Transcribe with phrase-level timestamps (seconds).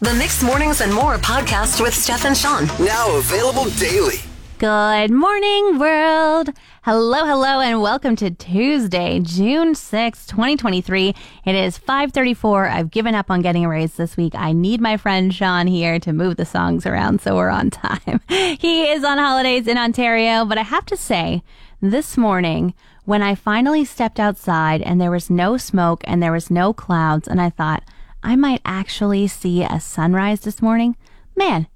[0.00, 2.66] The Mix Mornings and More podcast with Steph and Sean.
[2.84, 4.18] Now available daily.
[4.58, 6.50] Good morning, world.
[6.82, 11.14] Hello, hello, and welcome to Tuesday, June 6, 2023.
[11.44, 12.68] It is 534.
[12.68, 14.34] I've given up on getting a raise this week.
[14.36, 18.20] I need my friend Sean here to move the songs around so we're on time.
[18.28, 21.42] he is on holidays in Ontario, but I have to say,
[21.80, 22.72] this morning,
[23.04, 27.26] when I finally stepped outside and there was no smoke and there was no clouds,
[27.26, 27.82] and I thought,
[28.22, 30.96] I might actually see a sunrise this morning.
[31.36, 31.68] Man,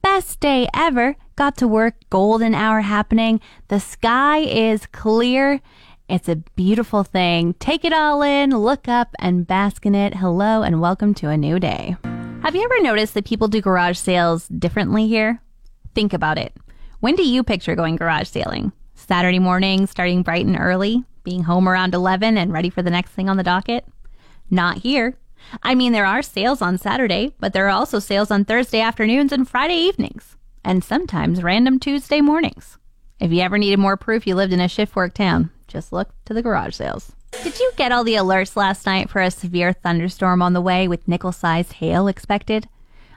[0.00, 1.16] best day ever.
[1.34, 3.40] Got to work, golden hour happening.
[3.66, 5.60] The sky is clear.
[6.08, 7.54] It's a beautiful thing.
[7.54, 10.14] Take it all in, look up, and bask in it.
[10.14, 11.96] Hello, and welcome to a new day.
[12.42, 15.42] Have you ever noticed that people do garage sales differently here?
[15.94, 16.56] Think about it.
[17.00, 18.72] When do you picture going garage sailing?
[18.94, 23.10] Saturday morning, starting bright and early, being home around 11 and ready for the next
[23.10, 23.84] thing on the docket?
[24.50, 25.16] Not here.
[25.62, 29.32] I mean, there are sales on Saturday, but there are also sales on Thursday afternoons
[29.32, 32.78] and Friday evenings, and sometimes random Tuesday mornings.
[33.20, 36.10] If you ever needed more proof you lived in a shift work town, just look
[36.24, 37.12] to the garage sales.
[37.42, 40.88] Did you get all the alerts last night for a severe thunderstorm on the way
[40.88, 42.68] with nickel sized hail expected?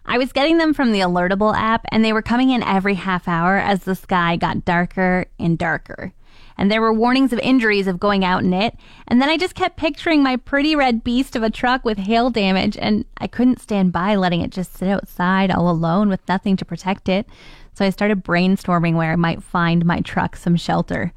[0.06, 3.28] I was getting them from the Alertable app, and they were coming in every half
[3.28, 6.14] hour as the sky got darker and darker
[6.62, 8.76] and there were warnings of injuries of going out in it.
[9.08, 12.30] And then I just kept picturing my pretty red beast of a truck with hail
[12.30, 16.56] damage, and I couldn't stand by letting it just sit outside all alone with nothing
[16.58, 17.28] to protect it.
[17.74, 21.14] So I started brainstorming where I might find my truck some shelter.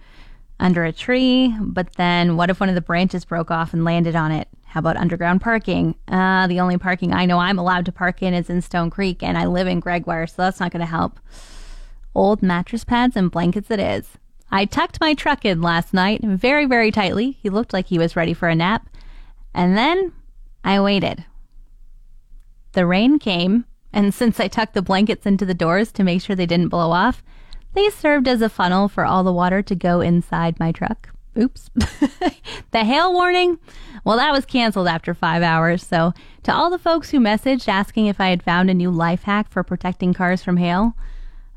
[0.58, 4.16] Under a tree, but then what if one of the branches broke off and landed
[4.16, 4.48] on it?
[4.64, 5.94] How about underground parking?
[6.08, 9.22] Uh, the only parking I know I'm allowed to park in is in Stone Creek,
[9.22, 11.20] and I live in Gregoire, so that's not going to help.
[12.14, 14.16] Old mattress pads and blankets it is.
[14.54, 17.32] I tucked my truck in last night very, very tightly.
[17.42, 18.88] He looked like he was ready for a nap.
[19.52, 20.12] And then
[20.62, 21.24] I waited.
[22.70, 26.36] The rain came, and since I tucked the blankets into the doors to make sure
[26.36, 27.20] they didn't blow off,
[27.72, 31.08] they served as a funnel for all the water to go inside my truck.
[31.36, 31.68] Oops.
[32.70, 33.58] the hail warning?
[34.04, 35.84] Well, that was canceled after five hours.
[35.84, 36.12] So,
[36.44, 39.50] to all the folks who messaged asking if I had found a new life hack
[39.50, 40.94] for protecting cars from hail,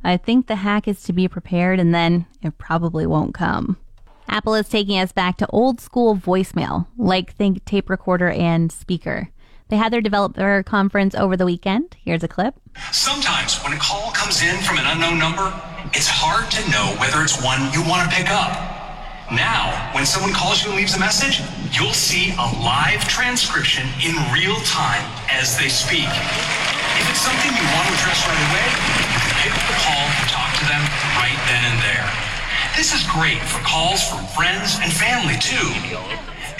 [0.07, 3.75] I think the hack is to be prepared and then it probably won't come.
[4.29, 9.27] Apple is taking us back to old school voicemail, like think tape recorder and speaker.
[9.67, 11.97] They had their developer conference over the weekend.
[12.05, 12.55] Here's a clip.
[12.93, 15.51] Sometimes when a call comes in from an unknown number,
[15.91, 18.55] it's hard to know whether it's one you want to pick up.
[19.27, 21.43] Now, when someone calls you and leaves a message,
[21.75, 26.07] you'll see a live transcription in real time as they speak.
[26.95, 30.83] If it's something you want to address right away, call and talk to them
[31.15, 32.07] right then and there.
[32.75, 35.69] This is great for calls from friends and family too.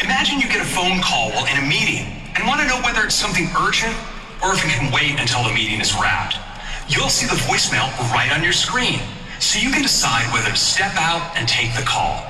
[0.04, 2.06] Imagine you get a phone call while in a meeting
[2.36, 3.96] and want to know whether it's something urgent
[4.44, 6.38] or if it can wait until the meeting is wrapped.
[6.88, 9.00] You'll see the voicemail right on your screen,
[9.40, 12.24] so you can decide whether to step out and take the call.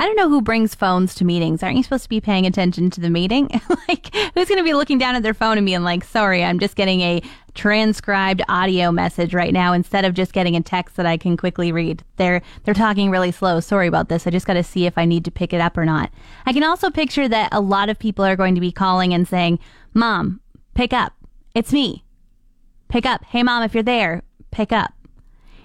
[0.00, 1.62] I don't know who brings phones to meetings.
[1.62, 3.48] Aren't you supposed to be paying attention to the meeting?
[3.88, 6.60] like, who's going to be looking down at their phone and being like, sorry, I'm
[6.60, 7.20] just getting a
[7.58, 11.72] transcribed audio message right now instead of just getting a text that I can quickly
[11.72, 12.04] read.
[12.16, 13.58] They're, they're talking really slow.
[13.58, 14.28] Sorry about this.
[14.28, 16.12] I just got to see if I need to pick it up or not.
[16.46, 19.26] I can also picture that a lot of people are going to be calling and
[19.26, 19.58] saying,
[19.92, 20.40] Mom,
[20.74, 21.14] pick up.
[21.52, 22.04] It's me.
[22.88, 23.24] Pick up.
[23.24, 24.92] Hey, Mom, if you're there, pick up.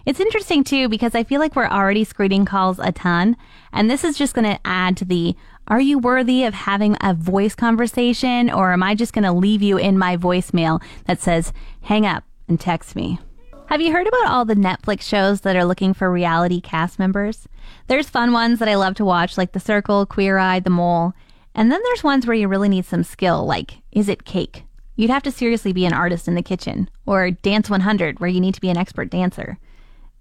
[0.05, 3.37] It's interesting too because I feel like we're already screening calls a ton,
[3.71, 5.35] and this is just going to add to the
[5.68, 9.62] are you worthy of having a voice conversation, or am I just going to leave
[9.62, 13.19] you in my voicemail that says hang up and text me?
[13.68, 17.48] Have you heard about all the Netflix shows that are looking for reality cast members?
[17.88, 21.13] There's fun ones that I love to watch, like The Circle, Queer Eye, The Mole.
[21.56, 24.66] And then there's ones where you really need some skill, like Is It Cake?
[24.95, 28.42] You'd have to seriously be an artist in the kitchen, or Dance 100, where you
[28.42, 29.57] need to be an expert dancer.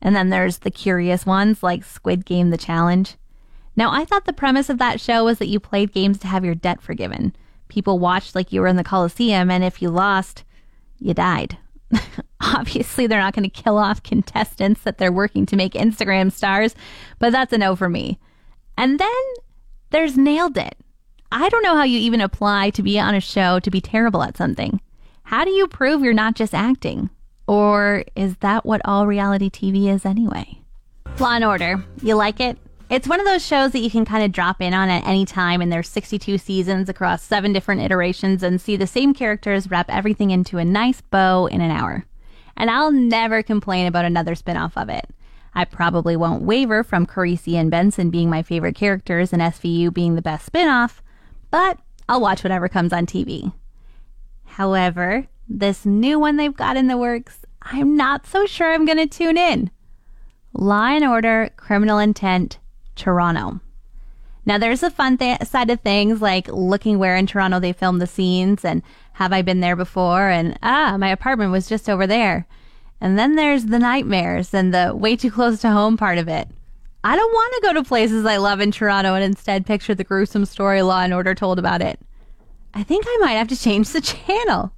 [0.00, 3.16] And then there's the curious ones like Squid Game The Challenge.
[3.76, 6.44] Now, I thought the premise of that show was that you played games to have
[6.44, 7.34] your debt forgiven.
[7.68, 10.44] People watched like you were in the Coliseum, and if you lost,
[10.98, 11.56] you died.
[12.40, 16.74] Obviously, they're not going to kill off contestants that they're working to make Instagram stars,
[17.18, 18.18] but that's a no for me.
[18.76, 19.22] And then
[19.90, 20.76] there's Nailed It.
[21.30, 24.22] I don't know how you even apply to be on a show to be terrible
[24.22, 24.80] at something.
[25.22, 27.08] How do you prove you're not just acting?
[27.46, 30.58] Or is that what all reality TV is anyway?
[31.18, 31.82] Law and Order.
[32.02, 32.58] You like it?
[32.92, 35.24] It's one of those shows that you can kind of drop in on at any
[35.24, 39.88] time, and there's 62 seasons across seven different iterations and see the same characters wrap
[39.88, 42.04] everything into a nice bow in an hour.
[42.54, 45.08] And I'll never complain about another spin-off of it.
[45.54, 50.14] I probably won't waver from Carisi and Benson being my favorite characters and SVU being
[50.14, 51.02] the best spin-off,
[51.50, 51.78] but
[52.10, 53.54] I'll watch whatever comes on TV.
[54.44, 58.98] However, this new one they've got in the works, I'm not so sure I'm going
[58.98, 59.70] to tune in.
[60.52, 62.58] Law and Order Criminal Intent
[62.96, 63.60] Toronto.
[64.44, 68.00] Now, there's a fun th- side of things like looking where in Toronto they filmed
[68.00, 68.82] the scenes and
[69.14, 70.28] have I been there before?
[70.28, 72.46] And ah, my apartment was just over there.
[73.00, 76.48] And then there's the nightmares and the way too close to home part of it.
[77.04, 80.04] I don't want to go to places I love in Toronto and instead picture the
[80.04, 81.98] gruesome story Law and Order told about it.
[82.74, 84.72] I think I might have to change the channel.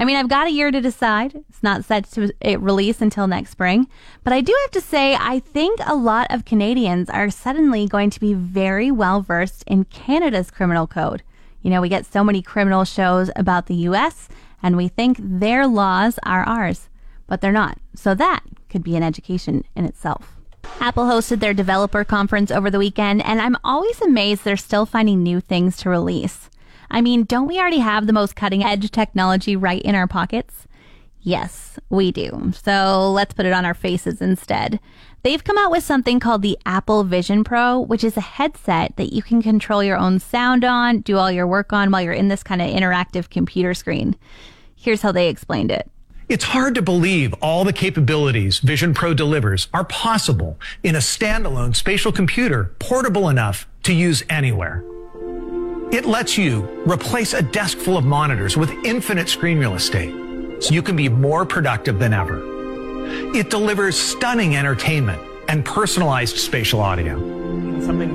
[0.00, 1.34] I mean, I've got a year to decide.
[1.50, 3.86] It's not set to release until next spring.
[4.24, 8.08] But I do have to say, I think a lot of Canadians are suddenly going
[8.08, 11.22] to be very well versed in Canada's criminal code.
[11.60, 14.30] You know, we get so many criminal shows about the US,
[14.62, 16.88] and we think their laws are ours,
[17.26, 17.76] but they're not.
[17.94, 20.36] So that could be an education in itself.
[20.80, 25.22] Apple hosted their developer conference over the weekend, and I'm always amazed they're still finding
[25.22, 26.49] new things to release.
[26.90, 30.66] I mean, don't we already have the most cutting edge technology right in our pockets?
[31.22, 32.52] Yes, we do.
[32.64, 34.80] So let's put it on our faces instead.
[35.22, 39.12] They've come out with something called the Apple Vision Pro, which is a headset that
[39.12, 42.28] you can control your own sound on, do all your work on while you're in
[42.28, 44.16] this kind of interactive computer screen.
[44.74, 45.90] Here's how they explained it.
[46.30, 51.76] It's hard to believe all the capabilities Vision Pro delivers are possible in a standalone
[51.76, 54.82] spatial computer portable enough to use anywhere.
[55.92, 60.14] It lets you replace a desk full of monitors with infinite screen real estate
[60.62, 62.40] so you can be more productive than ever.
[63.34, 67.18] It delivers stunning entertainment and personalized spatial audio.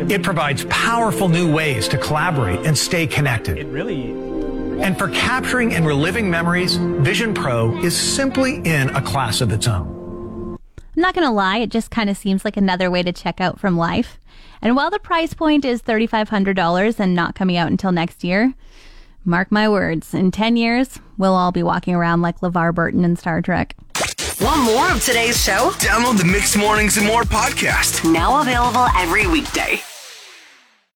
[0.09, 3.57] It provides powerful new ways to collaborate and stay connected.
[3.57, 4.11] It really
[4.81, 9.67] And for capturing and reliving memories, Vision Pro is simply in a class of its
[9.67, 10.04] own.
[10.95, 13.41] I'm not going to lie, it just kind of seems like another way to check
[13.41, 14.19] out from life.
[14.61, 18.53] And while the price point is $3,500 and not coming out until next year,
[19.25, 23.15] mark my words, in 10 years, we'll all be walking around like LeVar Burton in
[23.15, 23.75] Star Trek.
[24.41, 25.71] Want more of today's show?
[25.79, 28.09] Download the Mix Mornings and More podcast.
[28.11, 29.81] Now available every weekday.